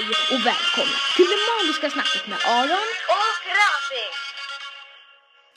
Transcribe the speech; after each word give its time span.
Hej 0.00 0.08
och 0.08 0.46
välkomna 0.46 0.98
till 1.16 1.28
det 1.32 1.40
magiska 1.50 1.90
snacket 1.90 2.26
med 2.30 2.38
Aron. 2.56 2.88
Och 3.18 3.40
Rafi! 3.60 4.06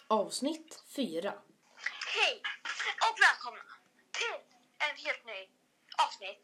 Avsnitt 0.08 0.84
4. 0.96 1.34
Hej 2.16 2.42
och 3.08 3.18
välkomna 3.26 3.66
till 4.20 4.40
en 4.86 4.96
helt 5.06 5.26
ny 5.26 5.42
avsnitt 6.06 6.44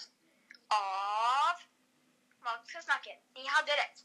av 0.68 1.56
Magiska 2.48 2.82
snacket. 2.82 3.20
Ni 3.36 3.46
hade 3.48 3.72
rätt. 3.72 3.98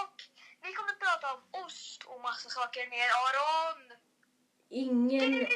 Och 0.00 0.16
vi 0.62 0.72
kommer 0.72 0.92
att 0.92 1.00
prata 1.06 1.34
om 1.34 1.40
ost 1.64 2.02
och 2.04 2.20
massa 2.20 2.48
saker 2.48 2.84
med 2.94 3.08
Aron. 3.24 3.82
Ingen, 4.70 5.46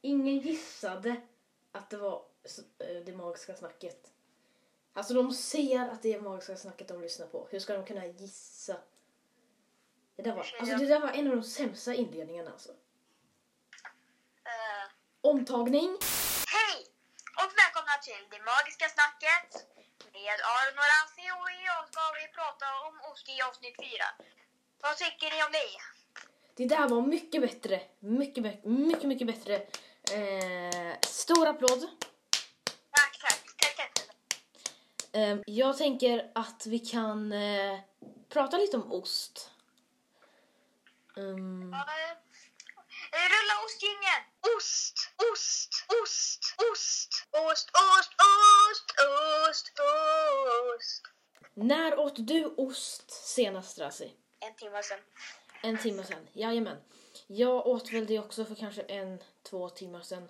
ingen 0.00 0.38
gissade 0.38 1.20
att 1.72 1.90
det 1.90 1.96
var 1.96 2.18
eh, 2.78 3.04
det 3.06 3.12
magiska 3.12 3.54
snacket. 3.54 4.17
Alltså 4.98 5.14
de 5.14 5.34
ser 5.34 5.88
att 5.88 6.02
det 6.02 6.14
är 6.14 6.20
magiska 6.20 6.56
snacket 6.56 6.88
de 6.88 7.00
lyssnar 7.00 7.26
på. 7.26 7.48
Hur 7.50 7.60
ska 7.60 7.74
de 7.74 7.84
kunna 7.84 8.06
gissa? 8.06 8.76
Det 10.16 10.22
där 10.22 10.32
var, 10.32 10.46
alltså, 10.60 10.76
det 10.76 10.86
där 10.86 11.00
var 11.00 11.10
en 11.10 11.26
av 11.30 11.36
de 11.36 11.42
sämsta 11.42 11.94
inledningarna 11.94 12.50
alltså. 12.50 12.72
Eh, 14.52 14.86
Omtagning. 15.20 15.88
hej 16.56 16.76
och 17.42 17.50
välkomna 17.62 17.94
till 18.02 18.22
det 18.30 18.40
magiska 18.52 18.86
snacket 18.96 19.50
med 20.12 20.36
Aron 20.54 20.76
och 20.82 20.88
Rafi 20.94 21.26
och 21.38 21.48
idag 21.60 21.82
ska 21.90 22.02
vi 22.20 22.26
prata 22.38 22.66
om 22.86 22.94
ost 23.12 23.28
i 23.28 23.36
avsnitt 23.48 23.76
4. 23.76 24.04
Vad 24.82 24.96
tycker 24.96 25.26
ni 25.34 25.38
om 25.46 25.52
det? 25.52 25.74
Det 26.56 26.76
där 26.76 26.88
var 26.88 27.00
mycket 27.00 27.40
bättre. 27.40 27.82
Mycket, 27.98 28.42
mycket, 28.44 28.64
mycket, 28.64 29.08
mycket 29.08 29.26
bättre. 29.26 29.54
Eh, 30.16 30.94
stor 31.00 31.46
applåd. 31.46 31.80
Tack, 32.90 33.18
tack, 33.20 33.40
tack, 33.56 33.76
tack. 33.76 33.98
Eh, 33.98 34.08
jag 35.46 35.78
tänker 35.78 36.30
att 36.34 36.66
vi 36.66 36.78
kan 36.78 37.32
eh, 37.32 37.78
prata 38.28 38.56
lite 38.56 38.76
om 38.76 38.92
ost. 38.92 39.50
Um, 41.16 41.74
Eh, 43.12 43.26
Rulla 43.32 43.54
ostjingeln! 43.64 44.24
Ost, 44.56 44.96
ost, 45.32 45.70
ost, 46.02 46.42
ost, 46.72 47.12
ost, 47.32 47.70
ost, 47.86 48.10
ost, 48.68 48.92
ost, 49.48 49.70
ost. 50.76 51.02
när 51.54 51.98
åt 51.98 52.26
du 52.26 52.44
ost 52.44 53.10
senast, 53.10 53.78
Rasi? 53.78 54.14
En 54.40 54.54
timme 54.54 54.82
sen. 54.82 54.98
En 55.62 55.78
timme 55.78 56.04
sedan. 56.04 56.28
Jajamän. 56.32 56.76
Jag 57.26 57.66
åt 57.66 57.92
väl 57.92 58.06
det 58.06 58.18
också 58.18 58.44
för 58.44 58.54
kanske 58.54 58.82
en, 58.82 59.22
två 59.42 59.68
timmar 59.68 60.02
sedan. 60.02 60.28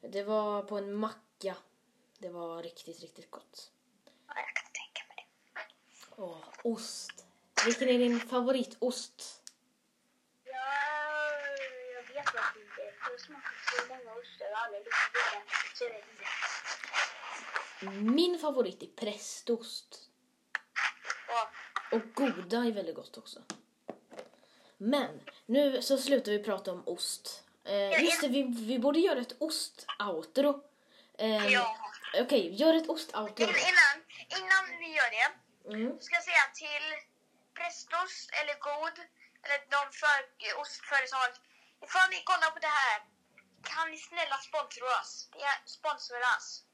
Det 0.00 0.22
var 0.22 0.62
på 0.62 0.78
en 0.78 0.94
macka. 0.94 1.56
Det 2.18 2.28
var 2.28 2.62
riktigt, 2.62 3.00
riktigt 3.00 3.30
gott. 3.30 3.70
Ja, 4.26 4.34
jag 4.36 4.54
kan 4.56 4.72
tänka 4.72 5.02
mig 5.08 5.16
det. 5.16 5.60
Åh, 6.20 6.44
ost. 6.64 7.24
Vilken 7.64 7.88
är 7.88 7.98
din 7.98 8.20
favoritost? 8.20 9.42
Ja, 10.44 10.52
jag 11.94 12.02
vet 12.14 12.30
faktiskt 12.30 12.64
inte. 12.64 12.80
Jag 12.80 13.10
har 13.10 13.18
smakat 13.18 13.52
så 13.76 13.86
många 13.88 14.12
ostar 14.18 14.46
så 15.74 15.84
jag 15.84 15.90
vet 15.90 16.04
inte. 16.10 16.24
Min 18.10 18.38
favorit 18.38 18.82
är 18.82 18.86
prästost. 18.86 20.00
Ja, 21.28 21.50
Och 21.92 22.14
goda 22.14 22.58
är 22.58 22.72
väldigt 22.72 22.96
gott 22.96 23.18
också. 23.18 23.42
Men 24.76 25.20
nu 25.46 25.82
så 25.82 25.98
slutar 25.98 26.32
vi 26.32 26.44
prata 26.44 26.72
om 26.72 26.82
ost. 26.88 27.44
Eh, 27.64 28.04
just 28.04 28.20
det, 28.20 28.28
vi, 28.28 28.42
vi 28.42 28.78
borde 28.78 28.98
göra 29.00 29.20
ett 29.20 29.34
ost-outro. 29.38 30.62
Eh, 31.18 31.46
Ja. 31.52 31.76
Okej, 32.20 32.54
gör 32.54 32.74
ett 32.74 32.88
ost-outro. 32.88 33.42
In, 33.42 33.48
innan, 33.48 34.04
innan 34.38 34.78
vi 34.78 34.86
gör 34.96 35.10
det 35.10 35.32
Mm. 35.68 36.00
ska 36.00 36.14
jag 36.14 36.24
säga 36.24 36.46
till 36.54 36.86
Prästost 37.54 38.30
eller 38.38 38.54
God 38.68 38.96
eller 39.42 39.58
de 39.74 39.82
för, 40.00 40.18
ostföretag. 40.60 41.30
Ifall 41.84 42.10
ni 42.10 42.22
kollar 42.30 42.50
på 42.50 42.58
det 42.58 42.74
här 42.82 42.98
kan 43.62 43.90
ni 43.90 43.98
snälla 43.98 44.36
sponsra 44.48 44.86
oss. 45.00 45.28
Sponsra 45.64 46.16
oss. 46.36 46.64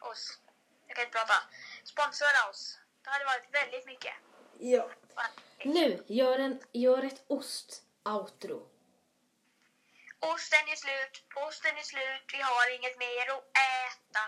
oss. 0.00 0.38
Jag 0.86 0.96
kan 0.96 1.04
inte 1.04 1.18
prata. 1.18 1.38
Sponsra 1.84 2.50
oss. 2.50 2.78
Det 3.02 3.10
hade 3.10 3.24
varit 3.24 3.48
väldigt 3.52 3.86
mycket. 3.86 4.14
Ja. 4.58 4.90
Nu, 5.64 6.04
gör, 6.06 6.38
en, 6.38 6.62
gör 6.72 7.02
ett 7.02 7.24
ost-outro. 7.28 8.70
Osten 10.20 10.68
är 10.68 10.76
slut, 10.76 11.24
osten 11.46 11.76
är 11.76 11.82
slut, 11.82 12.24
vi 12.32 12.40
har 12.42 12.76
inget 12.76 12.98
mer 12.98 13.26
att 13.34 13.44
äta. 13.84 14.22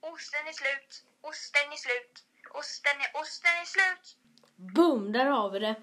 Osten 0.00 0.46
är 0.46 0.52
slut, 0.52 1.04
osten 1.20 1.72
är 1.72 1.76
slut, 1.76 2.24
osten 2.54 2.92
är, 3.00 3.20
osten 3.20 3.50
är 3.50 3.64
slut. 3.64 4.16
Boom, 4.56 5.12
där 5.12 5.24
har 5.24 5.50
vi 5.50 5.58
det. 5.58 5.74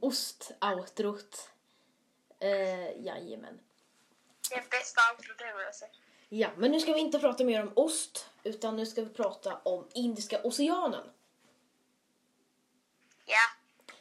Ost-outrot. 0.00 1.50
Eh, 2.40 3.04
jajamän. 3.04 3.60
Det 4.50 4.54
är 4.54 4.64
bästa 4.70 5.00
outrot 5.12 5.40
jag 5.40 5.64
har 5.64 5.72
sett. 5.72 5.90
Ja, 6.28 6.48
men 6.56 6.70
nu 6.70 6.80
ska 6.80 6.92
vi 6.92 7.00
inte 7.00 7.18
prata 7.18 7.44
mer 7.44 7.62
om 7.62 7.72
ost, 7.76 8.30
utan 8.42 8.76
nu 8.76 8.86
ska 8.86 9.02
vi 9.02 9.08
prata 9.08 9.56
om 9.56 9.88
Indiska 9.94 10.42
oceanen. 10.42 11.10
Ja, 13.24 13.36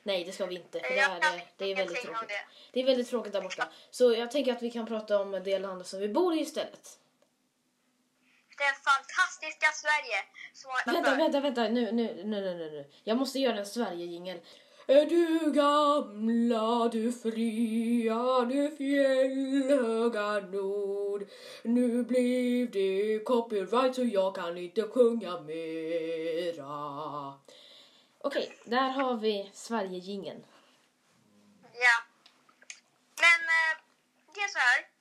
Nej, 0.03 0.23
det 0.23 0.31
ska 0.31 0.46
vi 0.46 0.56
inte, 0.56 0.79
för 0.79 0.90
det 0.90 1.00
är, 1.00 1.47
det 1.57 1.66
är 1.66 1.75
väldigt 1.75 2.02
tråkigt. 2.02 2.29
det. 2.29 2.46
Det 2.72 2.79
är 2.79 2.85
väldigt 2.85 3.09
tråkigt 3.09 3.34
där 3.34 3.41
borta. 3.41 3.68
Så 3.91 4.13
jag 4.13 4.31
tänker 4.31 4.53
att 4.53 4.62
vi 4.62 4.72
kan 4.72 4.85
prata 4.85 5.22
om 5.22 5.31
det 5.31 5.59
landet 5.59 5.88
som 5.88 6.00
vi 6.00 6.09
bor 6.09 6.34
i 6.34 6.40
istället. 6.40 7.00
Det 8.58 8.74
fantastiska 8.90 9.68
Sverige 9.84 10.19
som 10.53 10.72
har 10.72 10.94
Vänta, 10.94 11.16
vänta, 11.16 11.40
vänta. 11.40 11.62
Nu, 11.62 11.91
nu, 11.91 12.24
nu, 12.24 12.41
nu, 12.41 12.72
nu. 12.72 12.91
Jag 13.03 13.18
måste 13.18 13.40
göra 13.40 13.58
en 13.58 13.66
Sverige-jingel. 13.66 14.40
Är 14.88 15.06
du 15.06 15.52
gamla, 15.52 16.88
du 16.88 17.12
fria, 17.12 18.46
du 18.46 18.75
fjällhöga 18.78 20.40
nord 20.40 21.25
Nu 21.64 22.03
blev 22.03 22.72
det 22.72 23.19
copyright 23.25 23.96
så 23.96 24.03
jag 24.03 24.36
kan 24.36 24.58
inte 24.58 24.81
sjunga 24.81 25.40
mera 25.40 26.74
Okej, 28.25 28.58
där 28.66 28.90
har 28.90 29.18
vi 29.18 29.52
Sverige-jingeln. 29.53 30.46
Ja. 31.74 32.03
Men 33.16 33.40
eh, 33.50 33.84
det 34.34 34.40
är 34.40 34.47
så 34.47 34.59
här. 34.59 34.93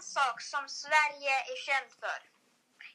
En 0.00 0.04
sak 0.04 0.42
som 0.42 0.68
Sverige 0.68 1.30
är 1.52 1.56
känt 1.66 1.92
för. 1.92 2.20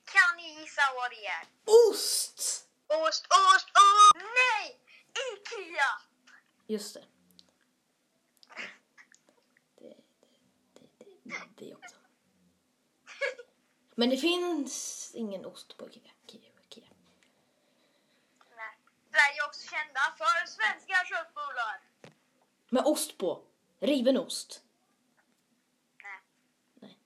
Kan 0.06 0.38
ni 0.38 0.62
gissa 0.62 0.82
vad 0.96 1.12
det 1.12 1.26
är? 1.26 1.48
Ost! 1.66 2.68
Ost, 2.88 3.26
ost, 3.26 3.70
ost! 3.70 4.16
Nej! 4.16 4.80
Ikea! 5.34 6.02
Just 6.68 6.94
det. 6.94 7.06
Det, 9.76 9.96
det, 10.74 10.88
det, 10.98 11.06
det, 11.24 11.66
det 11.66 11.76
också. 11.76 11.96
Men 13.96 14.10
det 14.10 14.18
finns 14.18 15.12
ingen 15.16 15.46
ost 15.46 15.78
på 15.78 15.90
Ikea. 15.90 16.12
Ikea, 16.28 16.52
Ikea. 16.62 16.90
Nej. 18.56 18.78
Sverige 19.12 19.42
är 19.42 19.48
också 19.48 19.62
kända 19.70 20.00
för 20.18 20.48
svenska 20.48 21.06
köttbullar. 21.06 21.82
Med 22.70 22.86
ost 22.86 23.18
på. 23.18 23.44
Riven 23.80 24.18
ost. 24.18 24.62
Nej. 26.04 26.20
Nej. 26.74 27.00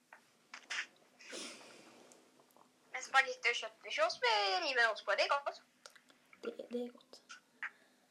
Men 2.92 3.02
spagetti 3.02 3.50
och 3.52 3.56
köttfärssås 4.00 4.20
med 4.20 4.68
riven 4.68 4.90
ost 4.92 5.04
på, 5.04 5.10
det 5.10 5.22
är 5.22 5.28
gott. 5.28 5.62
Det, 6.42 6.78
det 6.78 6.84
är 6.84 6.88
gott. 6.88 7.20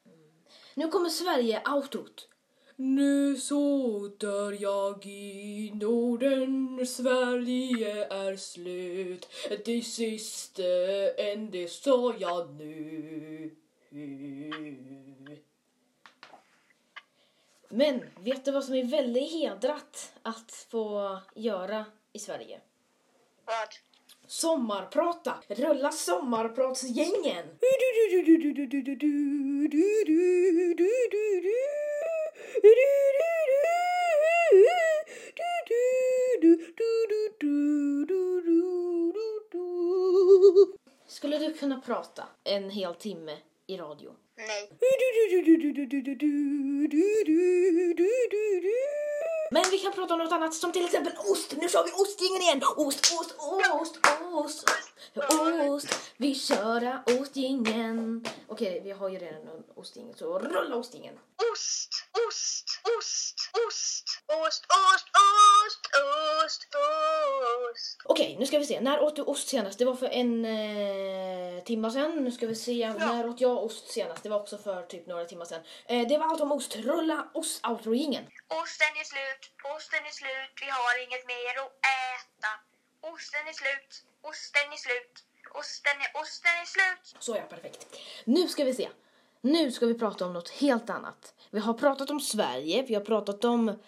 Mm. 0.06 0.30
Nu 0.74 0.88
kommer 0.88 1.08
Sverige 1.08 1.62
outrot. 1.68 2.26
Nu 2.76 3.36
såtar 3.36 4.62
jag 4.62 5.06
i 5.06 5.70
Norden, 5.74 6.86
Sverige 6.86 8.04
är 8.04 8.36
slut. 8.36 9.28
Det 9.64 9.82
sista 9.82 10.62
än 11.18 11.50
det 11.50 11.68
sa 11.68 12.14
jag 12.18 12.54
nu. 12.54 13.56
Men 17.68 18.10
vet 18.18 18.44
du 18.44 18.50
vad 18.50 18.64
som 18.64 18.74
är 18.74 18.84
väldigt 18.84 19.32
hedrat 19.32 20.12
att 20.22 20.66
få 20.70 21.18
göra 21.34 21.84
i 22.12 22.18
Sverige? 22.18 22.60
Sommarprata! 24.30 25.34
Rulla 25.48 25.92
sommarpratsgängen! 25.92 27.44
Skulle 41.06 41.38
du 41.38 41.54
kunna 41.54 41.80
prata 41.80 42.28
en 42.44 42.70
hel 42.70 42.94
timme 42.94 43.36
i 43.66 43.76
radio? 43.76 44.10
Nej. 44.36 44.68
Men 49.52 49.64
vi 49.70 49.78
kan 49.78 49.92
prata 49.92 50.14
om 50.14 50.20
något 50.20 50.32
annat 50.32 50.54
som 50.54 50.72
till 50.72 50.84
exempel 50.84 51.12
ost. 51.18 51.54
Nu 51.56 51.68
kör 51.68 51.84
vi 51.84 51.92
ostgingen 51.92 52.42
igen. 52.42 52.62
Ost, 52.76 53.12
ost, 53.20 53.34
ost, 53.80 53.98
ost. 54.32 54.68
ost. 55.68 55.88
Vi 56.16 56.34
köra 56.34 57.02
ostgingen. 57.06 58.24
Okej, 58.48 58.80
vi 58.84 58.90
har 58.90 59.08
ju 59.08 59.18
redan 59.18 59.42
en 59.42 59.64
ostjingel, 59.74 60.16
så 60.18 60.38
rulla 60.38 60.76
ostjingeln. 60.76 61.18
Ost, 61.52 61.90
ost, 62.28 62.66
ost, 62.98 63.34
ost. 63.38 63.50
Ost, 63.66 64.19
ost, 64.38 64.64
ost, 64.68 65.06
ost, 66.44 66.62
ost. 66.76 67.96
Okej, 68.04 68.36
nu 68.38 68.46
ska 68.46 68.58
vi 68.58 68.66
se. 68.66 68.80
När 68.80 69.00
åt 69.00 69.16
du 69.16 69.22
ost 69.22 69.48
senast? 69.48 69.78
Det 69.78 69.84
var 69.84 69.94
för 69.94 70.08
en 70.08 70.44
eh, 70.44 71.64
timma 71.64 71.90
sedan. 71.90 72.24
Nu 72.24 72.30
ska 72.30 72.46
vi 72.46 72.54
se. 72.54 72.92
När 72.98 73.28
åt 73.28 73.40
jag 73.40 73.64
ost 73.64 73.90
senast? 73.90 74.22
Det 74.22 74.28
var 74.28 74.40
också 74.40 74.58
för 74.58 74.82
typ 74.82 75.06
några 75.06 75.24
timmar 75.24 75.44
sedan. 75.44 75.62
Eh, 75.86 76.08
det 76.08 76.18
var 76.18 76.26
allt 76.26 76.40
om 76.40 76.52
ost. 76.52 76.76
Rulla 76.76 77.28
ost-outro-jingeln. 77.34 78.26
Osten 78.62 78.92
är 79.00 79.04
slut, 79.12 79.42
osten 79.76 80.02
är 80.10 80.14
slut, 80.20 80.54
vi 80.60 80.70
har 80.70 80.94
inget 81.06 81.26
mer 81.26 81.54
att 81.62 81.72
äta. 82.12 82.52
Osten 83.14 83.44
är 83.48 83.52
slut, 83.52 83.90
osten 84.30 84.72
är 84.72 84.76
slut, 84.86 85.14
osten 85.60 85.96
är, 86.04 86.20
osten 86.22 86.54
är 86.62 86.66
slut. 86.74 87.22
Så 87.24 87.36
ja, 87.36 87.42
perfekt. 87.42 87.86
Nu 88.24 88.48
ska 88.48 88.64
vi 88.64 88.74
se. 88.74 88.88
Nu 89.40 89.72
ska 89.72 89.86
vi 89.86 89.94
prata 89.94 90.26
om 90.26 90.32
något 90.32 90.50
helt 90.50 90.90
annat. 90.90 91.34
Vi 91.50 91.60
har 91.60 91.74
pratat 91.74 92.10
om 92.10 92.20
Sverige, 92.20 92.82
vi 92.82 92.94
har 92.94 93.02
pratat 93.02 93.44
om 93.44 93.78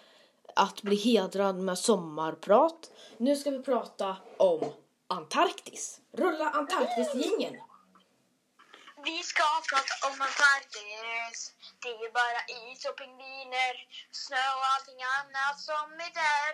att 0.57 0.83
bli 0.83 0.97
hedrad 0.97 1.57
med 1.57 1.79
sommarprat. 1.79 2.91
Nu 3.17 3.37
ska 3.37 3.51
vi 3.51 3.63
prata 3.63 4.17
om 4.37 4.73
Antarktis. 5.09 6.01
Rulla 6.13 6.51
Antarktis-jingeln. 6.51 7.57
Vi 9.05 9.23
ska 9.23 9.45
prata 9.71 9.95
om 10.09 10.21
Antarktis. 10.29 11.55
Det 11.83 11.89
är 11.89 12.13
bara 12.13 12.41
is 12.73 12.85
och 12.85 12.97
pingviner, 12.97 13.75
snö 14.11 14.45
och 14.59 14.67
allting 14.75 15.01
annat 15.21 15.61
som 15.61 15.87
är 16.07 16.13
där. 16.25 16.51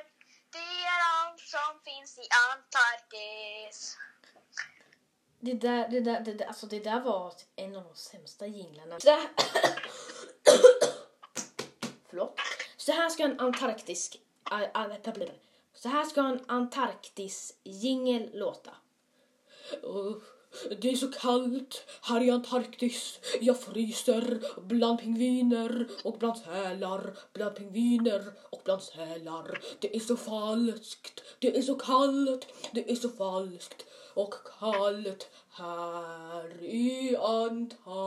Det 0.56 0.70
är 0.92 1.00
allt 1.16 1.40
som 1.40 1.80
finns 1.84 2.18
i 2.18 2.26
Antarktis. 2.50 3.96
Det 5.40 5.54
där, 5.54 5.88
det 5.88 6.00
där, 6.00 6.20
det 6.20 6.34
där, 6.34 6.46
alltså 6.46 6.66
det 6.66 6.80
där 6.80 7.00
var 7.00 7.32
en 7.56 7.76
av 7.76 7.84
de 7.84 7.96
sämsta 7.96 8.46
jinglarna. 8.46 8.98
Förlåt. 12.10 12.40
Så 12.80 12.92
här 12.92 13.08
ska 13.08 13.24
en 13.24 13.40
Antarktisk... 13.40 14.20
Äh, 14.50 14.62
äh, 14.62 14.96
så 15.74 15.88
här 15.88 16.04
ska 16.04 16.20
en 16.20 16.40
Antarktis-jingel 16.46 18.30
låta. 18.34 18.70
Det 20.80 20.90
är 20.90 20.96
så 20.96 21.08
kallt 21.08 21.84
här 22.02 22.20
i 22.20 22.30
Antarktis. 22.30 23.20
Jag 23.40 23.60
fryser 23.60 24.40
bland 24.60 25.00
pingviner 25.00 25.88
och 26.04 26.18
bland 26.18 26.38
sälar. 26.38 27.18
Bland 27.32 27.56
pingviner 27.56 28.32
och 28.50 28.60
bland 28.64 28.82
sälar. 28.82 29.60
Det 29.78 29.96
är 29.96 30.00
så 30.00 30.16
falskt. 30.16 31.22
Det 31.38 31.58
är 31.58 31.62
så 31.62 31.74
kallt. 31.74 32.46
Det 32.72 32.90
är 32.90 32.96
så 32.96 33.08
falskt 33.08 33.84
och 34.14 34.34
kallt 34.58 35.28
här 35.50 36.62
i 36.62 37.16
Antarktis. 37.16 37.98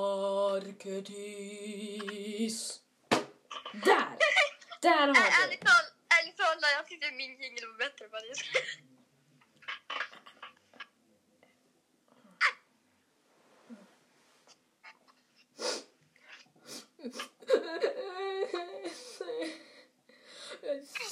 Där! 3.74 4.18
Där 4.82 5.08
har 5.08 5.08
vi 5.08 5.20
Ärligt 5.44 5.62
talat, 5.62 5.94
ärligt 6.20 6.38
talat, 6.38 6.72
jag 6.78 6.88
tyckte 6.88 7.12
min 7.12 7.42
jingel 7.42 7.68
var 7.68 7.78
bättre 7.78 8.10
faktiskt. 8.10 8.46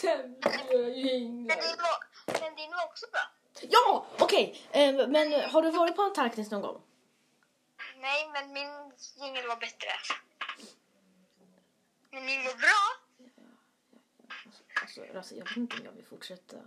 Sämre 0.01 0.37
Men 0.71 0.93
jinglar. 0.93 1.55
din 1.55 1.77
var, 1.77 2.39
men 2.41 2.55
din 2.55 2.71
var 2.71 2.85
också 2.85 3.05
bra. 3.11 3.21
Ja, 3.61 4.05
okej. 4.19 4.67
Eh, 4.71 5.07
men 5.07 5.49
har 5.49 5.61
du 5.61 5.71
varit 5.71 5.95
på 5.95 6.01
Antarktis 6.01 6.51
någon 6.51 6.61
gång? 6.61 6.81
Nej, 7.97 8.29
men 8.33 8.53
min 8.53 8.69
jingel 9.17 9.47
var 9.47 9.55
bättre. 9.55 9.89
Men 12.11 12.25
min 12.25 12.43
var 12.43 12.53
bra. 12.53 13.08
Alltså, 14.89 15.17
alltså, 15.17 15.35
jag 15.35 15.45
vet 15.45 15.57
inte 15.57 15.77
om 15.77 15.85
jag 15.85 15.91
vill 15.91 16.05
fortsätta 16.05 16.57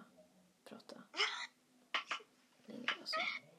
prata 0.65 0.97
längre. 2.67 2.87
Alltså. 3.01 3.17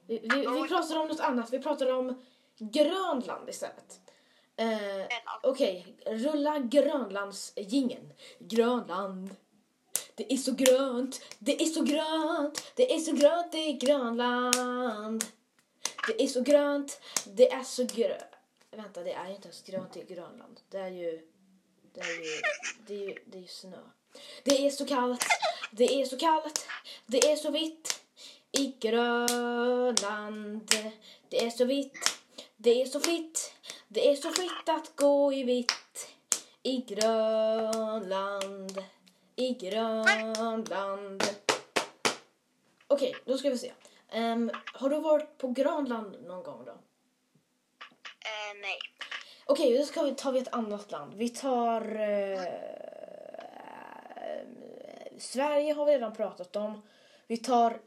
Vi, 0.07 0.19
vi, 0.19 0.37
vi 0.61 0.67
pratar 0.67 0.99
om 0.99 1.07
något 1.07 1.19
annat. 1.19 1.53
Vi 1.53 1.59
pratar 1.59 1.93
om 1.93 2.25
Grönland 2.57 3.49
istället. 3.49 3.99
Eh, 4.55 5.07
Okej, 5.43 5.97
rulla 6.05 6.59
Grönlands 6.59 7.53
gingen. 7.55 8.13
Grönland. 8.39 9.35
Det 10.15 10.33
är 10.33 10.37
så 10.37 10.51
grönt, 10.51 11.21
det 11.39 11.61
är 11.61 11.65
så 11.65 11.83
grönt, 11.83 12.73
det 12.75 12.93
är 12.93 12.99
så 12.99 13.11
grönt 13.11 13.55
i 13.55 13.73
Grönland. 13.73 15.23
Det 16.07 16.23
är 16.23 16.27
så 16.27 16.41
grönt, 16.41 17.01
det 17.25 17.51
är 17.51 17.63
så 17.63 17.83
grönt. 17.83 18.23
Vänta, 18.71 19.03
det 19.03 19.13
är 19.13 19.29
inte 19.29 19.47
ens 19.47 19.61
grönt 19.61 19.97
i 19.97 20.03
Grönland. 20.03 20.59
Det 20.69 20.77
är 20.77 20.89
ju, 20.89 21.27
det 21.93 22.01
är 22.01 22.23
ju, 22.23 22.41
det 22.87 22.93
är 22.93 23.07
ju, 23.09 23.15
det 23.25 23.37
är 23.37 23.41
ju 23.41 23.47
snö. 23.47 23.77
Det 24.43 24.65
är 24.65 24.69
så 24.69 24.85
kallt, 24.85 25.25
det 25.71 26.01
är 26.01 26.05
så 26.05 26.17
kallt, 26.17 26.67
det 27.05 27.31
är 27.31 27.35
så 27.35 27.51
vitt 27.51 28.01
i 28.51 28.75
Grönland. 28.79 30.71
Det 31.29 31.45
är 31.45 31.49
så 31.49 31.65
vitt, 31.65 31.97
det 32.57 32.81
är 32.81 32.85
så 32.85 32.99
fritt, 32.99 33.53
det 33.87 34.09
är 34.09 34.15
så 34.15 34.31
fritt 34.31 34.69
att 34.69 34.95
gå 34.95 35.33
i 35.33 35.43
vitt 35.43 36.09
i 36.63 36.77
Grönland, 36.77 38.83
i 39.35 39.53
Grönland. 39.53 41.23
Okej, 42.87 43.15
då 43.25 43.37
ska 43.37 43.49
vi 43.49 43.57
se. 43.57 43.71
Ehm, 44.11 44.51
har 44.73 44.89
du 44.89 44.99
varit 44.99 45.37
på 45.37 45.47
Grönland 45.47 46.15
någon 46.27 46.43
gång 46.43 46.65
då? 46.65 46.71
Eh, 46.71 48.57
nej. 48.61 48.77
Okej, 49.45 49.77
då 49.77 49.85
ska 49.85 50.03
vi, 50.03 50.15
tar 50.15 50.31
vi 50.31 50.39
ett 50.39 50.53
annat 50.53 50.91
land. 50.91 51.13
Vi 51.13 51.29
tar... 51.29 51.95
Eh, 51.95 52.82
Sverige 55.23 55.73
har 55.73 55.85
vi 55.85 55.91
redan 55.91 56.13
pratat 56.13 56.55
om. 56.55 56.81
Vi 57.27 57.37
tar 57.37 57.81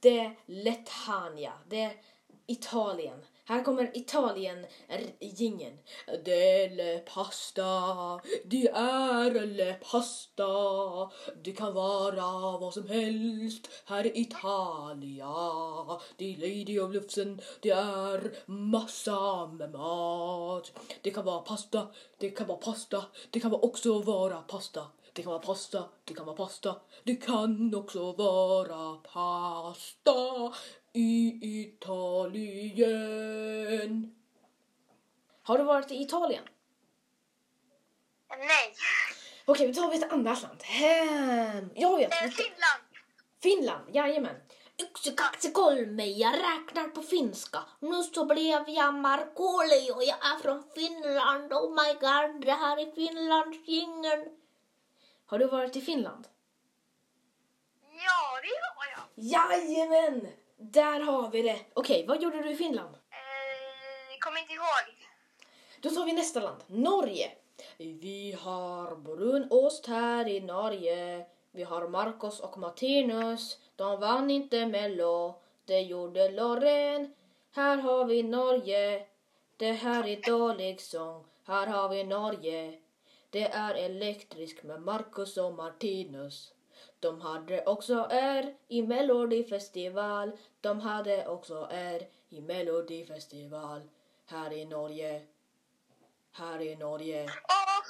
det 0.00 0.32
Letania. 0.46 1.52
Det 1.68 1.82
är 1.82 1.92
Italien. 2.46 3.24
Här 3.44 3.64
kommer 3.64 3.96
Italien 3.96 4.66
gingen. 5.20 5.78
Det 6.24 6.64
är 6.64 6.70
le 6.70 6.98
pasta, 6.98 7.72
det 8.44 8.68
är 8.68 9.46
le 9.46 9.74
pasta. 9.74 10.44
Det 11.42 11.52
kan 11.52 11.74
vara 11.74 12.58
vad 12.58 12.74
som 12.74 12.88
helst 12.88 13.68
här 13.84 14.06
i 14.06 14.20
Italia. 14.20 15.34
Det 16.16 16.34
är 16.34 16.36
Lady 16.36 16.80
of 16.80 16.94
Lufsen, 16.94 17.40
det 17.60 17.70
är 17.70 18.32
massa 18.46 19.46
med 19.46 19.72
mat. 19.72 20.72
Det 21.02 21.10
kan 21.10 21.24
vara 21.24 21.40
pasta, 21.40 21.86
det 22.18 22.30
kan 22.30 22.46
vara 22.46 22.58
pasta, 22.58 23.04
det 23.30 23.40
kan 23.40 23.54
också 23.54 23.98
vara 23.98 24.40
pasta. 24.40 24.86
Det 25.12 25.22
kan 25.22 25.32
vara 25.32 25.42
pasta, 25.42 25.84
det 26.04 26.14
kan 26.14 26.26
vara 26.26 26.36
pasta. 26.36 26.76
Det 27.04 27.16
kan 27.16 27.74
också 27.74 28.12
vara 28.12 28.96
pasta 28.96 30.54
i 30.92 31.38
Italien. 31.60 32.94
Har 35.42 35.58
du 35.58 35.64
varit 35.64 35.90
i 35.90 36.02
Italien? 36.02 36.44
Nej. 38.28 38.74
Okej, 39.44 39.66
vi 39.66 39.74
tar 39.74 39.94
ett 39.94 40.12
annat 40.12 40.42
land. 40.42 40.62
Ehm, 40.82 41.70
jag 41.74 41.96
vet. 41.96 42.12
Eh, 42.12 42.18
vi 42.22 42.30
Finland. 42.30 42.82
Finland, 43.42 43.96
jajamän. 43.96 44.36
Yksi, 44.82 45.10
kaksi, 45.16 45.52
kolme, 45.52 46.06
jag 46.06 46.34
räknar 46.34 46.88
på 46.88 47.02
finska. 47.02 47.58
Nu 47.80 48.02
så 48.02 48.24
blev 48.24 48.68
jag 48.68 48.94
Markoolio 48.94 49.92
och 49.92 50.04
jag 50.04 50.16
är 50.16 50.38
från 50.42 50.64
Finland. 50.74 51.52
Oh 51.52 51.70
my 51.70 51.92
god, 51.92 52.40
det 52.46 52.52
här 52.52 52.76
är 52.76 52.94
Finlandsjingeln. 52.94 54.38
Har 55.32 55.38
du 55.38 55.46
varit 55.46 55.76
i 55.76 55.80
Finland? 55.80 56.28
Ja, 57.82 58.40
det 58.42 58.48
har 58.76 58.86
jag. 58.96 59.60
Jajamän! 59.60 60.28
Där 60.56 61.00
har 61.00 61.30
vi 61.30 61.42
det. 61.42 61.60
Okej, 61.74 62.06
vad 62.08 62.22
gjorde 62.22 62.42
du 62.42 62.50
i 62.50 62.56
Finland? 62.56 62.94
Eh, 62.94 64.18
kommer 64.20 64.40
inte 64.40 64.52
ihåg. 64.52 65.08
Då 65.80 65.90
tar 65.90 66.04
vi 66.04 66.12
nästa 66.12 66.40
land, 66.40 66.62
Norge. 66.66 67.30
Vi 67.76 68.38
har 68.40 68.96
brunost 68.96 69.86
här 69.86 70.28
i 70.28 70.40
Norge. 70.40 71.26
Vi 71.50 71.62
har 71.62 71.88
Marcos 71.88 72.40
och 72.40 72.58
Martinus. 72.58 73.58
De 73.76 74.00
vann 74.00 74.30
inte 74.30 74.66
Mello. 74.66 75.40
Det 75.64 75.80
gjorde 75.80 76.30
Loreen. 76.30 77.14
Här 77.54 77.76
har 77.76 78.04
vi 78.04 78.22
Norge. 78.22 79.06
Det 79.56 79.72
här 79.72 80.06
är 80.06 80.30
dålig 80.30 80.80
sång. 80.80 81.24
Här 81.46 81.66
har 81.66 81.88
vi 81.88 82.04
Norge. 82.04 82.81
Det 83.32 83.44
är 83.44 83.74
elektrisk 83.74 84.62
med 84.62 84.82
Marcus 84.82 85.36
och 85.36 85.54
Martinus. 85.54 86.52
De 87.00 87.20
hade 87.20 87.64
också 87.64 88.08
R 88.10 88.54
i 88.68 88.82
Melodifestival. 88.82 90.38
De 90.60 90.80
hade 90.80 91.26
också 91.28 91.68
R 91.70 92.06
i 92.28 92.40
Melodifestival. 92.40 93.90
Här 94.26 94.52
i 94.52 94.64
Norge. 94.64 95.26
Här 96.32 96.60
i 96.60 96.76
Norge. 96.76 97.22
Och, 97.24 97.86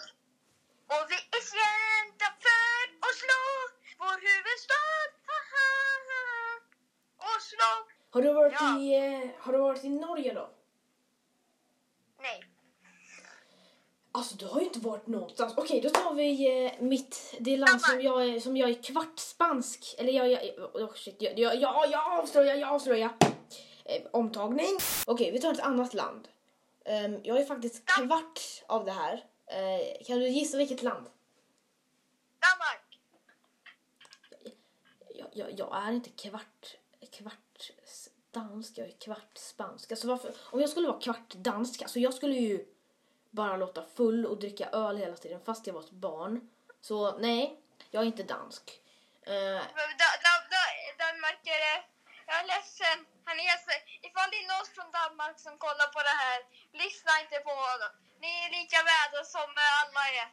och 0.95 1.05
vi 1.11 1.19
är 1.37 1.43
kända 1.53 2.29
för 2.45 2.85
Oslo, 3.09 3.43
vår 3.99 4.17
huvudstad. 4.27 5.11
Ha, 5.29 5.39
ha, 5.55 5.71
ha. 6.11 7.37
Oslo. 7.37 7.71
Har 8.11 8.23
du 8.23 8.33
varit, 8.33 8.53
Ja. 8.61 8.79
i, 8.79 8.95
eh, 9.25 9.31
har 9.39 9.53
du 9.53 9.59
varit 9.59 9.85
i 9.85 9.89
Norge 9.89 10.35
då? 10.35 10.51
Nej. 12.19 12.45
Alltså 14.15 14.37
du 14.37 14.47
har 14.47 14.61
ju 14.61 14.67
inte 14.67 14.79
varit 14.79 15.07
någonstans. 15.07 15.53
Okej, 15.57 15.81
då 15.81 15.91
tar 15.91 16.15
vi 16.15 16.65
eh, 16.67 16.73
mitt, 16.81 17.35
det 17.41 17.57
land 17.57 17.81
som 17.81 18.01
jag 18.03 18.29
är, 18.29 18.41
som 18.41 18.57
jag 18.57 18.71
är 18.71 18.83
kvart 18.83 19.19
spansk. 19.19 19.95
Eller 19.99 20.13
jag, 20.13 20.31
jag, 20.33 20.59
oh 20.75 20.93
shit, 20.95 21.17
jag, 21.23 21.39
jag, 21.39 21.57
jag, 21.57 21.91
jag 21.91 22.19
avslöjar, 22.19 22.55
jag 22.57 22.71
avslöjar. 22.71 23.11
Eh, 23.85 24.03
omtagning. 24.11 24.79
Okej, 25.07 25.31
vi 25.33 25.41
tar 25.41 25.53
ett 25.53 25.61
annat 25.61 25.95
land. 25.95 26.29
Ehm, 26.85 27.21
jag 27.25 27.41
är 27.41 27.45
faktiskt 27.45 27.85
kvart 27.87 28.41
av 28.67 28.85
det 28.85 28.93
här. 28.93 29.25
Eh, 29.47 30.05
kan 30.07 30.19
du 30.19 30.29
gissa 30.29 30.57
vilket 30.57 30.83
land? 30.83 31.07
Danmark. 32.41 32.99
Jag, 35.15 35.29
jag, 35.33 35.59
jag 35.59 35.87
är 35.87 35.93
inte 35.93 36.11
kvart, 36.11 36.77
kvart 37.11 37.71
s- 37.85 38.09
dansk, 38.31 38.79
jag 38.79 38.87
är 38.89 38.93
kvart 38.93 39.39
spansk. 39.39 39.91
Alltså 39.93 40.07
varför, 40.09 40.35
om 40.51 40.61
jag 40.61 40.71
skulle 40.71 40.89
vara 40.89 41.01
kvart 41.01 41.35
dansk, 41.35 41.83
alltså 41.83 41.99
jag 41.99 42.15
skulle 42.15 42.35
ju 42.37 42.67
bara 43.33 43.57
låta 43.57 43.85
full 43.97 44.27
och 44.27 44.39
dricka 44.39 44.69
öl 44.69 44.97
hela 44.97 45.17
tiden 45.17 45.41
fast 45.45 45.67
jag 45.67 45.75
var 45.75 45.81
ett 45.81 45.91
barn. 45.91 46.51
Så 46.81 47.19
nej, 47.19 47.61
jag 47.91 48.03
är 48.03 48.07
inte 48.07 48.23
dansk. 48.23 48.81
Eh, 49.23 49.33
Da, 49.35 50.09
da, 50.25 50.33
da. 50.51 50.63
Jag 52.33 52.41
är 52.41 52.47
ledsen. 52.55 52.99
Han 53.25 53.37
är 53.41 53.57
så, 53.67 53.73
ifall 54.07 54.29
det 54.33 54.39
är 54.45 54.49
någon 54.53 54.69
från 54.77 54.91
Danmark 55.01 55.37
som 55.47 55.55
kollar 55.65 55.89
på 55.97 56.01
det 56.09 56.17
här, 56.25 56.39
lyssna 56.83 57.13
inte 57.23 57.39
på 57.49 57.53
honom. 57.65 57.91
Ni 58.23 58.31
är 58.45 58.51
lika 58.59 58.79
värda 58.93 59.21
som 59.35 59.49
alla 59.79 60.03
är. 60.21 60.27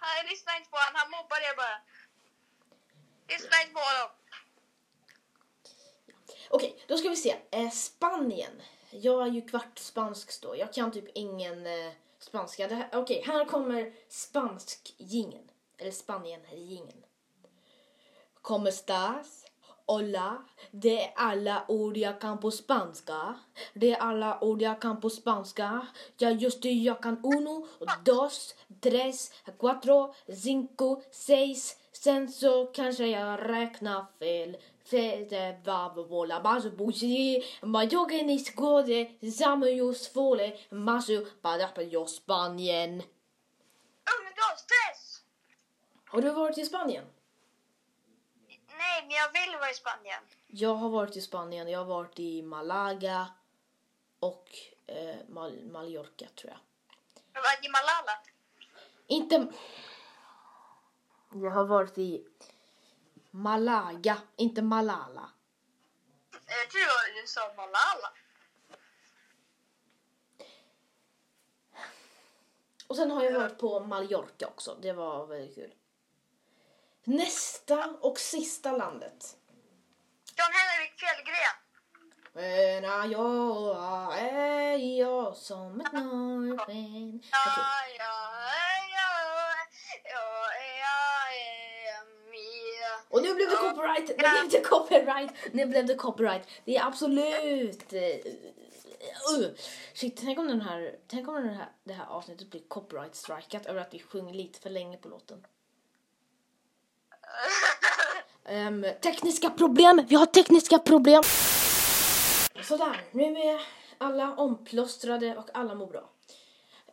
Han, 0.00 0.26
lyssna 0.30 0.56
inte 0.56 0.70
på 0.70 0.76
honom, 0.82 0.94
han 1.00 1.10
mobbar 1.16 1.40
er 1.48 1.54
bara. 1.62 1.78
Lyssna 3.32 3.56
inte 3.62 3.74
på 3.78 3.84
honom. 3.90 4.08
Okej, 6.50 6.84
då 6.88 6.94
ska 6.98 7.08
vi 7.08 7.16
se. 7.16 7.36
Eh, 7.50 7.70
Spanien. 7.70 8.62
Jag 8.90 9.22
är 9.26 9.30
ju 9.30 9.42
kvart 9.48 9.78
spansk 9.78 10.42
då. 10.42 10.56
Jag 10.56 10.72
kan 10.72 10.92
typ 10.92 11.08
ingen 11.14 11.66
eh, 11.66 11.92
spanska. 12.24 12.68
Det 12.68 12.74
här- 12.74 12.88
Okej, 12.92 13.22
här 13.26 13.44
kommer 13.44 13.92
spansk 14.08 14.94
gingen. 14.98 15.50
Eller 15.78 15.90
Spanien 15.90 16.40
gingen. 16.52 17.04
Como 18.42 18.68
estás? 18.68 19.44
Hola. 19.86 20.42
Det 20.70 21.02
är 21.04 21.12
alla 21.16 21.64
ord 21.68 21.96
jag 21.96 22.20
kan 22.20 22.38
på 22.40 22.50
spanska. 22.50 23.34
Det 23.74 23.90
är 23.92 23.96
alla 23.96 24.44
ord 24.44 24.62
jag 24.62 24.80
kan 24.80 25.00
på 25.00 25.10
spanska. 25.10 25.86
Ja, 26.18 26.30
just 26.30 26.62
det, 26.62 26.72
jag 26.72 27.02
kan 27.02 27.20
uno, 27.24 27.66
dos, 28.04 28.54
tres, 28.80 29.32
cuatro, 29.58 30.14
cinco, 30.42 31.02
seis. 31.10 31.76
Sen 31.92 32.32
så 32.32 32.66
kanske 32.66 33.06
jag 33.06 33.48
räknar 33.48 34.06
fel. 34.18 34.56
Fete 34.84 35.60
vavola 35.64 36.40
basu 36.40 36.70
busi 36.70 37.44
majogenis 37.62 38.54
gode 38.54 39.10
samujus 39.38 40.12
fole 40.12 40.58
masu 40.70 41.26
padapio 41.42 42.06
Spanien. 42.06 42.92
Um, 43.00 44.24
då, 44.36 44.56
stress! 44.56 45.22
Har 46.06 46.22
du 46.22 46.30
varit 46.30 46.58
i 46.58 46.64
Spanien? 46.64 47.04
Nej, 48.78 49.02
men 49.02 49.10
jag 49.10 49.32
vill 49.32 49.58
vara 49.58 49.70
i 49.70 49.74
Spanien. 49.74 50.22
Jag 50.46 50.74
har 50.74 50.88
varit 50.88 51.16
i 51.16 51.20
Spanien. 51.20 51.68
Jag 51.68 51.78
har 51.78 51.86
varit 51.86 52.18
i 52.18 52.42
Malaga 52.42 53.26
och 54.20 54.48
eh, 54.86 55.16
Mal- 55.28 55.64
Mallorca 55.72 56.26
tror 56.34 56.52
jag. 56.52 56.60
Var 57.42 57.66
i 57.66 57.68
Malala. 57.68 58.18
Inte... 59.06 59.52
Jag 61.34 61.50
har 61.50 61.64
varit 61.64 61.98
i 61.98 62.24
Malaga, 63.34 64.18
inte 64.36 64.62
Malala. 64.62 65.30
Jag 66.30 66.70
tror 66.70 67.20
du 67.22 67.26
sa 67.26 67.54
Malala. 67.56 68.12
Och 72.86 72.96
sen 72.96 73.10
har 73.10 73.24
jag 73.24 73.40
varit 73.40 73.58
på 73.58 73.80
Mallorca 73.80 74.46
också. 74.46 74.78
Det 74.82 74.92
var 74.92 75.26
väldigt 75.26 75.54
kul. 75.54 75.74
Nästa 77.04 77.90
och 78.00 78.18
sista 78.18 78.72
landet. 78.72 79.36
John 80.36 80.52
Henrik 80.52 81.00
Fjällgren. 81.00 81.56
När 82.82 83.06
jag 83.06 84.18
är 84.18 84.76
jag 84.76 85.36
som 85.36 85.80
ett 85.80 85.92
norrsken. 85.92 87.22
Okej. 87.46 87.98
Nu 93.32 93.36
blev 93.36 93.48
det 93.48 93.56
copyright! 93.56 94.08
Nu 94.08 94.16
blev 94.16 94.50
det 94.50 94.68
copyright! 94.68 95.30
Nu 95.52 95.66
blev 95.66 95.86
det 95.86 95.94
copyright. 95.94 96.48
Det 96.64 96.76
är 96.76 96.86
absolut... 96.86 97.92
eh, 97.92 98.32
Uh. 99.38 99.48
Shit, 99.94 100.16
tänk 100.16 100.38
om, 100.38 100.48
den 100.48 100.60
här, 100.60 100.96
tänk 101.06 101.28
om 101.28 101.34
den 101.34 101.54
här, 101.54 101.68
det 101.84 101.92
här 101.92 102.06
avsnittet 102.06 102.50
blir 102.50 102.60
copyright 102.68 103.14
strikat 103.14 103.66
över 103.66 103.80
att 103.80 103.94
vi 103.94 103.98
sjunger 103.98 104.34
lite 104.34 104.60
för 104.60 104.70
länge 104.70 104.96
på 104.96 105.08
låten. 105.08 105.46
Ehm, 108.44 108.86
tekniska 109.02 109.50
problem! 109.50 110.02
Vi 110.08 110.14
har 110.14 110.26
tekniska 110.26 110.78
problem! 110.78 111.22
Sådär, 112.62 113.04
nu 113.10 113.22
är 113.22 113.60
alla 113.98 114.36
omplåstrade 114.36 115.36
och 115.36 115.50
alla 115.54 115.74
mår 115.74 115.86
bra. 115.86 116.10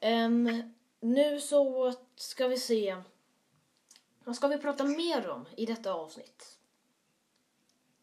Ehm, 0.01 0.73
nu 0.99 1.39
så 1.39 1.93
ska 2.15 2.47
vi 2.47 2.57
se. 2.57 2.95
Vad 4.23 4.35
ska 4.35 4.47
vi 4.47 4.57
prata 4.57 4.83
mer 4.83 5.29
om 5.29 5.45
i 5.57 5.65
detta 5.65 5.93
avsnitt? 5.93 6.57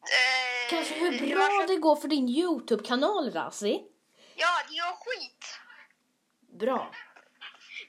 Eh, 0.01 0.69
Kanske 0.69 0.93
hur 0.93 1.35
bra 1.35 1.47
så- 1.61 1.67
det 1.73 1.75
går 1.79 1.95
för 1.95 2.07
din 2.07 2.29
Youtube-kanal, 2.29 3.31
Razi? 3.31 3.85
Ja, 4.35 4.47
det 4.69 4.73
gör 4.75 4.93
skit. 4.93 5.45
Bra. 6.59 6.91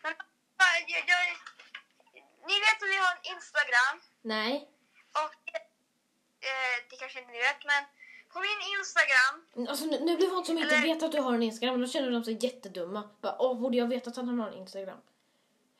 Men, 0.03 0.13
fan, 0.59 0.85
jag, 0.89 0.99
jag, 1.07 1.25
ni 2.49 2.55
vet 2.65 2.83
att 2.83 2.89
vi 2.89 2.97
har 2.97 3.13
en 3.17 3.37
Instagram. 3.37 3.97
Nej. 4.23 4.69
Och 5.13 5.35
eh, 5.55 6.77
det 6.91 6.97
kanske 6.97 7.19
inte 7.21 7.33
ni 7.33 7.39
vet, 7.39 7.65
men 7.65 7.85
på 8.33 8.39
min 8.41 8.61
Instagram. 8.79 9.69
Alltså, 9.71 9.85
nu, 9.85 10.01
nu 10.05 10.17
blir 10.17 10.29
folk 10.29 10.47
som 10.47 10.59
inte 10.59 10.75
Eller- 10.75 10.87
vet 10.95 11.03
att 11.03 11.13
du 11.13 11.21
har 11.21 11.35
en 11.35 11.43
Instagram, 11.43 11.81
då 11.81 11.87
känner 11.87 12.11
de 12.11 12.25
sig 12.25 12.39
jättedumma. 12.41 13.11
Bara, 13.21 13.37
Åh, 13.39 13.61
borde 13.61 13.77
jag 13.77 13.87
veta 13.89 14.11
att 14.11 14.17
han 14.17 14.39
har 14.39 14.49
en 14.49 14.55
Instagram? 14.55 14.99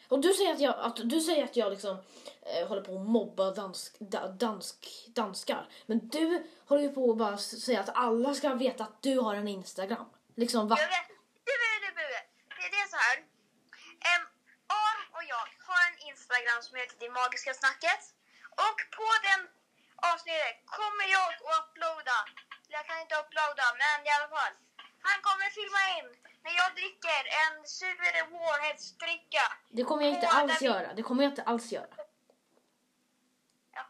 Och 0.09 0.21
du 0.21 0.33
säger 0.33 0.53
att 0.53 0.61
jag, 0.61 0.75
att, 0.79 0.97
du 0.97 1.21
säger 1.21 1.45
att 1.45 1.57
jag 1.57 1.71
liksom 1.71 1.95
eh, 2.43 2.69
håller 2.69 2.83
på 2.83 2.93
att 2.99 3.07
mobba 3.07 3.51
dansk, 3.51 3.97
da, 3.99 4.29
dansk, 4.29 4.79
danskar. 5.09 5.69
Men 5.87 6.09
du 6.09 6.47
håller 6.69 6.83
ju 6.83 6.93
på 6.93 7.11
att 7.11 7.19
bara 7.25 7.39
säga 7.39 7.81
att 7.81 7.97
alla 8.07 8.35
ska 8.35 8.55
veta 8.55 8.85
att 8.85 9.03
du 9.03 9.15
har 9.19 9.35
en 9.35 9.49
Instagram. 9.49 10.09
Liksom 10.43 10.69
va? 10.69 10.77
Jag 10.79 10.93
vet, 10.97 11.09
du, 11.49 11.53
du, 11.63 11.69
du, 11.85 11.91
du, 11.99 12.07
det, 12.59 12.69
det 12.75 12.81
är 12.85 12.91
så 12.95 13.01
här. 13.07 13.17
Um, 14.11 14.25
Aron 14.81 15.07
och 15.17 15.25
jag 15.35 15.47
har 15.69 15.81
en 15.89 15.99
Instagram 16.11 16.61
som 16.67 16.75
heter 16.81 16.97
Det 17.03 17.11
Magiska 17.21 17.53
Snacket. 17.61 18.03
Och 18.67 18.79
på 18.99 19.09
den 19.29 19.41
avsnittet 20.11 20.55
kommer 20.79 21.07
jag 21.17 21.27
att 21.33 21.43
uploada. 21.59 22.19
Jag 22.75 22.83
kan 22.89 22.97
inte 23.05 23.15
uploada, 23.23 23.67
men 23.83 23.97
i 24.09 24.11
alla 24.17 24.31
fall. 24.37 24.55
Han 25.09 25.19
kommer 25.27 25.47
filma 25.59 25.81
in 25.99 26.09
när 26.49 26.57
jag 26.63 26.75
dricker 26.75 27.21
en 27.43 27.55
sur 27.77 27.95
Warheads-dricka. 28.33 29.45
Det 29.71 29.85
kommer 29.85 30.03
jag 30.03 30.15
inte 30.15 30.29
alls 30.29 30.63
göra. 30.63 30.95
Det 30.95 31.03
kommer 31.03 31.23
jag 31.23 31.33
inte 31.33 31.43
alls 31.43 31.73
göra. 31.73 31.95
Ja. 33.75 33.85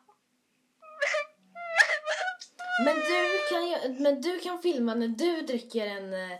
Men 2.85 2.97
du 2.97 3.39
kan, 3.51 4.03
men 4.03 4.21
du 4.21 4.39
kan 4.41 4.63
filma 4.63 4.95
när 4.95 5.09
du 5.09 5.43
dricker 5.43 5.87
en 5.87 6.15
eh, 6.15 6.39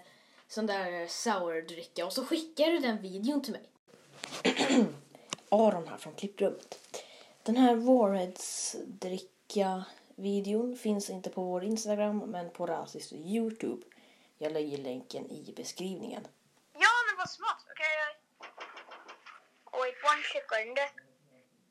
sån 0.49 0.67
där 0.67 1.07
sourdricka 1.07 2.07
och 2.07 2.13
så 2.13 2.25
skickar 2.25 2.67
du 2.67 2.79
den 2.79 3.03
videon 3.03 3.43
till 3.43 3.53
mig. 3.53 3.71
Aron 5.49 5.89
här 5.89 5.97
från 5.97 6.15
klipprummet. 6.15 6.79
Den 7.43 7.57
här 7.57 7.75
Warheads 7.75 8.77
dricka 8.87 9.85
videon 10.15 10.77
finns 10.77 11.11
inte 11.11 11.31
på 11.31 11.43
vår 11.43 11.65
Instagram 11.65 12.19
men 12.19 12.51
på 12.51 12.67
Razis 12.67 13.13
Youtube. 13.13 13.83
Jag 14.39 14.53
lägger 14.53 14.79
länken 14.79 15.31
i 15.31 15.53
beskrivningen. 15.57 16.29
Ja, 16.73 16.89
men 17.09 17.17
vad 17.19 17.31
smart. 17.31 17.67
Okej. 17.71 18.23
Wait 19.73 19.95
one 20.05 20.23
second. 20.23 20.79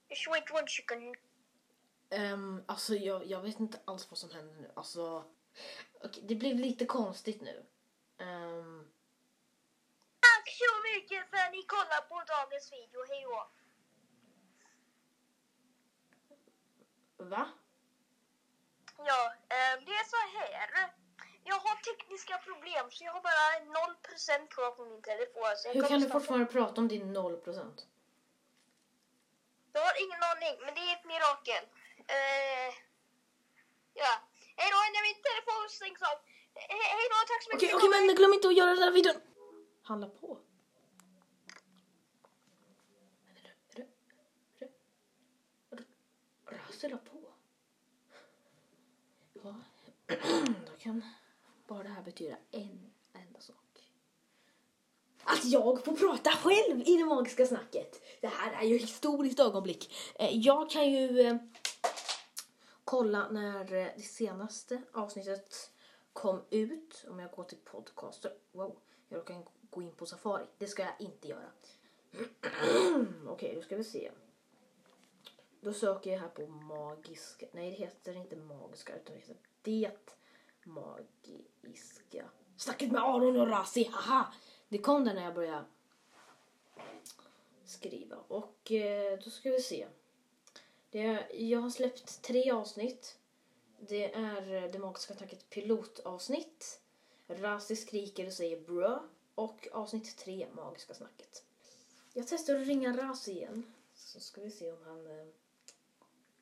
Just 0.09 0.27
wait 0.27 0.51
one 0.51 0.67
second. 0.67 1.15
Um, 2.09 2.63
alltså 2.67 2.95
jag, 2.95 3.25
jag 3.25 3.41
vet 3.41 3.59
inte 3.59 3.79
alls 3.85 4.11
vad 4.11 4.17
som 4.17 4.31
händer 4.31 4.55
nu. 4.55 4.71
Alltså, 4.75 5.25
okej, 6.03 6.23
det 6.27 6.35
blev 6.35 6.55
lite 6.55 6.85
konstigt 6.85 7.41
nu. 7.41 7.65
Ehm, 8.17 8.91
Tack 10.19 10.49
så 10.49 10.95
mycket 10.95 11.29
för 11.29 11.37
att 11.37 11.51
ni 11.51 11.63
kollar 11.63 12.01
på 12.09 12.23
dagens 12.27 12.71
video. 12.71 13.05
Hej 13.09 13.23
då. 13.23 13.49
va? 17.25 17.49
Ja, 18.97 19.33
eh, 19.49 19.83
det 19.85 19.91
är 19.91 20.05
så 20.05 20.37
här. 20.37 20.96
Jag 21.49 21.59
har 21.65 21.75
tekniska 21.89 22.35
problem 22.37 22.85
så 22.91 23.03
jag 23.03 23.13
har 23.17 23.21
bara 23.29 23.45
0% 24.45 24.47
kvar 24.47 24.71
på 24.71 24.85
min 24.85 25.01
telefon. 25.01 25.51
Så 25.57 25.65
Hur 25.75 25.83
kan 25.89 25.99
du 26.01 26.09
fortfarande 26.09 26.45
prata 26.45 26.81
om 26.81 26.87
din 26.87 27.17
0%? 27.17 27.85
Jag 29.73 29.81
har 29.81 29.95
ingen 30.05 30.21
aning, 30.31 30.55
men 30.65 30.71
det 30.75 30.81
är 30.89 30.93
ett 30.97 31.05
mirakel. 31.05 31.63
Eh, 32.17 32.69
ja. 34.03 34.11
Hej 34.59 34.69
då, 34.73 34.77
när 34.93 35.03
min 35.09 35.19
telefon 35.27 35.69
stängs 35.69 36.01
av. 36.01 36.17
He- 36.71 36.89
hej 36.97 37.05
då, 37.13 37.17
tack 37.29 37.41
så 37.43 37.49
mycket 37.49 37.57
Okej, 37.63 37.75
okej, 37.75 37.89
idag. 37.89 38.05
men 38.07 38.15
glöm 38.15 38.33
inte 38.33 38.47
att 38.47 38.57
göra 38.59 38.69
den 38.69 38.83
här 38.83 38.91
videon. 38.91 39.21
Handla 39.83 40.07
på. 40.09 40.39
Rassela 46.45 46.97
på. 46.97 47.33
Ja, 49.33 49.55
då 50.67 50.77
kan 50.79 51.03
bara 51.67 51.83
det 51.83 51.89
här 51.89 52.03
betyda 52.03 52.35
en 52.51 52.91
enda 53.13 53.39
sak. 53.39 53.55
Att 55.23 55.45
jag 55.45 55.85
får 55.85 55.93
prata 55.93 56.29
själv 56.29 56.81
i 56.81 56.97
det 56.97 57.05
magiska 57.05 57.45
snacket. 57.45 58.01
Det 58.21 58.27
här 58.27 58.61
är 58.61 58.67
ju 58.67 58.75
ett 58.75 58.81
historiskt 58.81 59.39
ögonblick. 59.39 59.93
Eh, 60.15 60.37
jag 60.37 60.69
kan 60.69 60.91
ju 60.91 61.19
eh, 61.19 61.37
kolla 62.83 63.29
när 63.29 63.73
eh, 63.73 63.87
det 63.95 64.01
senaste 64.01 64.81
avsnittet 64.93 65.71
kom 66.13 66.41
ut. 66.49 67.05
Om 67.09 67.19
jag 67.19 67.31
går 67.31 67.43
till 67.43 67.57
podcaster. 67.57 68.31
Wow, 68.51 68.79
jag 69.09 69.25
kan 69.25 69.43
gå 69.69 69.81
in 69.81 69.91
på 69.91 70.05
Safari. 70.05 70.45
Det 70.57 70.67
ska 70.67 70.83
jag 70.83 70.95
inte 70.99 71.27
göra. 71.27 71.49
Okej, 73.27 73.55
då 73.55 73.61
ska 73.61 73.77
vi 73.77 73.83
se. 73.83 74.11
Då 75.61 75.73
söker 75.73 76.11
jag 76.11 76.19
här 76.19 76.27
på 76.27 76.47
magiska. 76.47 77.45
Nej, 77.51 77.71
det 77.71 77.77
heter 77.77 78.13
inte 78.13 78.35
magiska 78.35 78.95
utan 78.95 79.15
det 79.15 79.19
heter 79.19 79.37
det 79.61 80.09
magiska. 80.67 82.29
Snacket 82.57 82.91
med 82.91 83.01
Aron 83.01 83.39
och 83.39 83.47
Razi, 83.47 83.89
haha! 83.93 84.33
Det 84.69 84.77
kom 84.77 85.05
där 85.05 85.13
när 85.13 85.23
jag 85.23 85.35
började 85.35 85.65
skriva. 87.65 88.17
Och 88.27 88.71
eh, 88.71 89.19
då 89.23 89.29
ska 89.29 89.51
vi 89.51 89.61
se. 89.61 89.87
Det 90.89 91.01
är, 91.01 91.35
jag 91.35 91.59
har 91.59 91.69
släppt 91.69 92.21
tre 92.21 92.51
avsnitt. 92.51 93.19
Det 93.79 94.13
är 94.13 94.63
eh, 94.63 94.71
det 94.71 94.79
magiska 94.79 95.15
snacket 95.15 95.49
pilotavsnitt. 95.49 96.81
Razi 97.27 97.75
skriker 97.75 98.25
och 98.25 98.33
säger 98.33 98.61
brö. 98.61 98.99
Och 99.35 99.67
avsnitt 99.71 100.17
tre, 100.17 100.47
magiska 100.55 100.93
snacket. 100.93 101.43
Jag 102.13 102.27
testar 102.27 102.55
att 102.55 102.67
ringa 102.67 102.97
Razi 102.97 103.31
igen. 103.31 103.73
Så 103.95 104.19
ska 104.19 104.41
vi 104.41 104.51
se 104.51 104.71
om 104.71 104.83
han, 104.85 105.07
eh, 105.07 105.27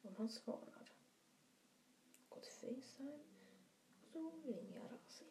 om 0.02 0.16
han 0.18 0.30
svarar. 0.30 0.92
Gå 2.30 2.40
till 2.40 2.52
Facetime. 2.52 3.35
Ringer 4.16 4.76
jag 4.76 4.92
Razi. 4.92 5.26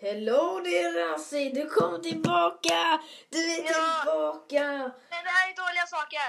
Hello 0.00 0.60
det 0.64 0.78
är 0.82 0.92
Razi, 1.08 1.50
du 1.50 1.68
kom 1.68 2.02
tillbaka! 2.02 3.02
Du 3.28 3.52
är 3.52 3.64
Ja. 3.64 4.00
tillbaka! 4.02 4.62
Men 5.10 5.24
det 5.24 5.30
här 5.30 5.50
är 5.50 5.56
dåliga 5.56 5.86
saker. 5.86 6.20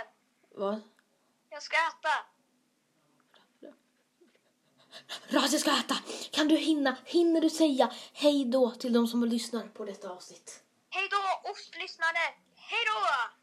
Vad? 0.55 0.81
Jag 1.49 1.63
ska 1.63 1.77
äta. 1.77 2.25
Razi 5.27 5.59
ska 5.59 5.71
äta! 5.71 5.95
Kan 6.31 6.47
du 6.47 6.55
hinna, 6.57 6.97
hinner 7.05 7.41
du 7.41 7.49
säga 7.49 7.91
hej 8.13 8.45
då 8.45 8.71
till 8.71 8.93
de 8.93 9.07
som 9.07 9.23
lyssnar 9.23 9.67
på 9.67 9.85
detta 9.85 10.09
avsnitt? 10.09 10.63
Hej 10.89 11.07
då, 11.11 11.49
ostlyssnare. 11.51 12.23
Hej 12.55 12.79
då! 12.85 13.40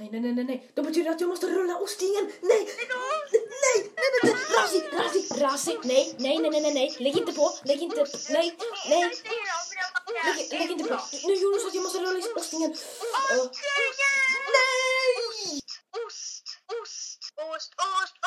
Nej, 0.00 0.08
nej, 0.12 0.20
nej, 0.20 0.32
nej, 0.32 0.44
nej. 0.44 0.70
De 0.74 0.82
betyder 0.82 1.10
att 1.10 1.20
jag 1.20 1.28
måste 1.28 1.46
rulla 1.46 1.76
ostingen. 1.76 2.24
Nej, 2.42 2.62
nej, 2.78 2.86
nej, 2.88 3.46
nej, 3.62 4.12
nej. 4.22 4.34
Rasi, 4.56 4.78
Rasi! 4.92 5.20
Razi. 5.40 5.78
Nej, 5.84 6.14
nej, 6.18 6.38
nej, 6.38 6.50
nej, 6.50 6.60
nej, 6.60 6.74
nej. 6.74 6.96
Lägg 6.98 7.16
inte 7.16 7.32
på, 7.32 7.52
lägg 7.64 7.82
inte, 7.82 8.06
nej, 8.30 8.56
nej. 8.88 9.10
Lägg, 10.24 10.60
lägg 10.60 10.70
inte 10.70 10.84
på. 10.84 11.00
Nu 11.26 11.34
gjorde 11.34 11.54
hon 11.56 11.60
så 11.60 11.68
att 11.68 11.74
jag 11.74 11.82
måste 11.82 11.98
rulla 11.98 12.18
ostingen. 12.36 12.70
Ostingen! 12.70 12.70
Nej! 14.56 15.60
Ost, 16.06 16.44
ost, 16.80 17.20
ost, 17.54 17.72
ost. 17.88 18.19